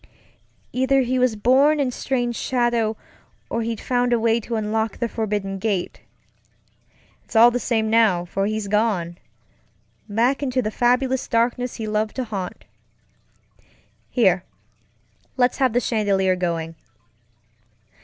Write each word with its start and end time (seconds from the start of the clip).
Either 0.73 1.01
he 1.01 1.19
was 1.19 1.35
born 1.35 1.79
in 1.79 1.91
strange 1.91 2.35
shadow, 2.35 2.97
or 3.51 3.61
he'd 3.61 3.79
found 3.79 4.11
a 4.11 4.19
way 4.19 4.39
to 4.39 4.55
unlock 4.55 4.97
the 4.97 5.07
forbidden 5.07 5.59
gate. 5.59 6.01
It's 7.23 7.35
all 7.35 7.51
the 7.51 7.59
same 7.59 7.87
now, 7.87 8.25
for 8.25 8.47
he's 8.47 8.67
goneŌĆöback 8.67 9.15
into 10.39 10.59
the 10.63 10.71
fabulous 10.71 11.27
darkness 11.27 11.75
he 11.75 11.85
loved 11.85 12.15
to 12.15 12.23
haunt. 12.23 12.65
Here, 14.09 14.43
let's 15.37 15.57
have 15.57 15.71
the 15.73 15.79
chandelier 15.79 16.35
going. 16.35 16.73